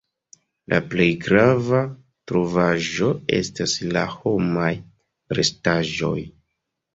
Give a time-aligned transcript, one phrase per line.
[0.71, 1.81] La plej grava
[2.31, 3.11] trovaĵo
[3.41, 4.71] estas la homaj
[5.41, 6.17] restaĵoj.